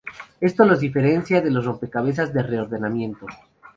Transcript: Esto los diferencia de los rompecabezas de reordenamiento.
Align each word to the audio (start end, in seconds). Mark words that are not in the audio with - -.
Esto 0.39 0.65
los 0.65 0.79
diferencia 0.79 1.41
de 1.41 1.51
los 1.51 1.63
rompecabezas 1.65 2.33
de 2.33 2.41
reordenamiento. 2.41 3.27